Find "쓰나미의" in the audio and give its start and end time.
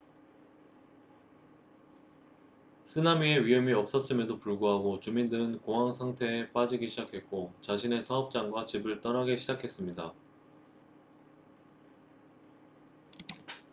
2.85-3.45